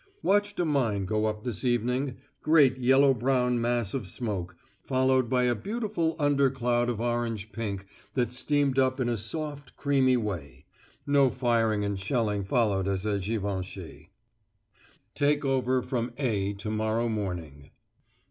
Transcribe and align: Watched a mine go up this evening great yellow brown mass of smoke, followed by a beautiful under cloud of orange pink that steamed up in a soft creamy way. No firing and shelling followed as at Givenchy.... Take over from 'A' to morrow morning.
Watched 0.23 0.59
a 0.59 0.65
mine 0.65 1.05
go 1.05 1.27
up 1.27 1.43
this 1.43 1.63
evening 1.63 2.17
great 2.41 2.79
yellow 2.79 3.13
brown 3.13 3.61
mass 3.61 3.93
of 3.93 4.07
smoke, 4.07 4.55
followed 4.83 5.29
by 5.29 5.43
a 5.43 5.53
beautiful 5.53 6.15
under 6.17 6.49
cloud 6.49 6.89
of 6.89 6.99
orange 6.99 7.51
pink 7.51 7.85
that 8.15 8.31
steamed 8.33 8.79
up 8.79 8.99
in 8.99 9.07
a 9.07 9.15
soft 9.15 9.75
creamy 9.77 10.17
way. 10.17 10.65
No 11.05 11.29
firing 11.29 11.85
and 11.85 11.99
shelling 11.99 12.43
followed 12.43 12.87
as 12.87 13.05
at 13.05 13.21
Givenchy.... 13.21 14.09
Take 15.13 15.45
over 15.45 15.83
from 15.83 16.13
'A' 16.17 16.53
to 16.55 16.71
morrow 16.71 17.07
morning. 17.07 17.69